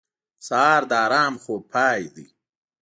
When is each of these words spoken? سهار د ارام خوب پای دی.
سهار 0.47 0.81
د 0.91 0.93
ارام 1.05 1.33
خوب 1.43 1.61
پای 1.73 2.01
دی. 2.15 2.25